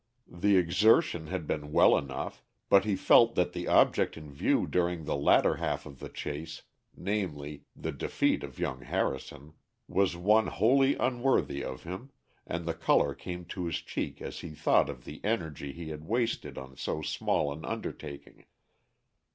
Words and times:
The 0.31 0.57
exertion 0.57 1.27
had 1.27 1.45
been 1.45 1.71
well 1.71 1.95
enough, 1.95 2.43
but 2.69 2.85
he 2.85 2.95
felt 2.95 3.35
that 3.35 3.53
the 3.53 3.67
object 3.67 4.17
in 4.17 4.31
view 4.33 4.65
during 4.65 5.03
the 5.03 5.15
latter 5.15 5.57
half 5.57 5.85
of 5.85 5.99
the 5.99 6.09
chase, 6.09 6.63
namely, 6.97 7.65
the 7.75 7.91
defeat 7.91 8.41
of 8.43 8.57
young 8.57 8.81
Harrison, 8.81 9.53
was 9.87 10.15
one 10.15 10.47
wholly 10.47 10.95
unworthy 10.95 11.63
of 11.63 11.83
him, 11.83 12.09
and 12.47 12.65
the 12.65 12.73
color 12.73 13.13
came 13.13 13.45
to 13.45 13.65
his 13.65 13.77
cheek 13.77 14.23
as 14.23 14.39
he 14.39 14.55
thought 14.55 14.89
of 14.89 15.05
the 15.05 15.23
energy 15.23 15.71
he 15.71 15.89
had 15.89 16.05
wasted 16.07 16.57
on 16.57 16.75
so 16.77 17.03
small 17.03 17.51
an 17.53 17.63
undertaking. 17.63 18.45